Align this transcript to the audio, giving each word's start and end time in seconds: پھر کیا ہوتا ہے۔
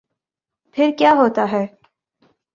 پھر 0.75 0.91
کیا 0.97 1.11
ہوتا 1.13 1.51
ہے۔ 1.51 1.65